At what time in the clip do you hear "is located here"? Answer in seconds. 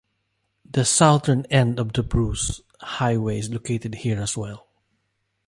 3.37-4.19